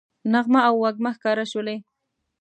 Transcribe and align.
نغمه 0.31 0.59
او 0.67 0.75
وږمه 0.83 1.11
ښکاره 1.15 1.45
شولې 1.51 1.77